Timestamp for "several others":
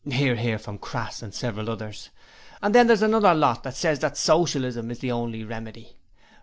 1.31-2.09